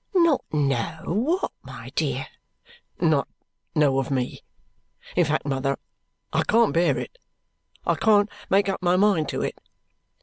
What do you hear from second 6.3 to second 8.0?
I can't bear it; I